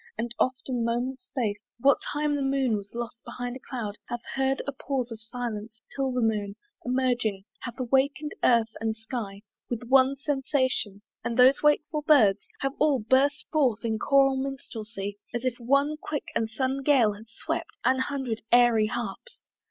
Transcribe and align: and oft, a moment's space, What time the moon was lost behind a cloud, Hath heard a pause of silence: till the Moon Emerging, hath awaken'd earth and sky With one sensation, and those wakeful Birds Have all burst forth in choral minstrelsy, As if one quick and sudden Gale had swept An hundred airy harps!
and 0.17 0.33
oft, 0.39 0.67
a 0.67 0.71
moment's 0.73 1.25
space, 1.25 1.61
What 1.79 1.99
time 2.01 2.35
the 2.35 2.41
moon 2.41 2.75
was 2.75 2.95
lost 2.95 3.19
behind 3.23 3.55
a 3.55 3.59
cloud, 3.59 3.99
Hath 4.09 4.23
heard 4.33 4.59
a 4.65 4.71
pause 4.71 5.11
of 5.11 5.21
silence: 5.21 5.79
till 5.95 6.11
the 6.11 6.23
Moon 6.23 6.55
Emerging, 6.83 7.45
hath 7.61 7.79
awaken'd 7.79 8.31
earth 8.43 8.71
and 8.81 8.95
sky 8.95 9.43
With 9.69 9.83
one 9.89 10.15
sensation, 10.15 11.03
and 11.23 11.37
those 11.37 11.61
wakeful 11.61 12.01
Birds 12.01 12.47
Have 12.61 12.73
all 12.79 12.97
burst 12.97 13.45
forth 13.51 13.85
in 13.85 13.99
choral 13.99 14.37
minstrelsy, 14.37 15.19
As 15.35 15.45
if 15.45 15.59
one 15.59 15.97
quick 16.01 16.25
and 16.33 16.49
sudden 16.49 16.81
Gale 16.81 17.13
had 17.13 17.27
swept 17.29 17.77
An 17.85 17.99
hundred 17.99 18.41
airy 18.51 18.87
harps! 18.87 19.37